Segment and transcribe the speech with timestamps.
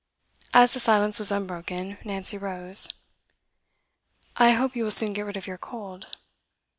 [0.51, 2.89] As the silence was unbroken, Nancy rose.
[4.35, 6.17] 'I hope you will soon get rid of your cold.